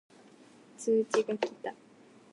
[0.79, 1.75] 通知が来た